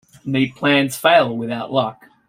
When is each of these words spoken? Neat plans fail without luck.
Neat 0.25 0.55
plans 0.55 0.97
fail 0.97 1.37
without 1.37 1.71
luck. 1.71 2.07